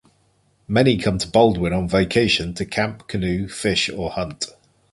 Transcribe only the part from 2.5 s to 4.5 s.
to camp, canoe, fish, or hunt.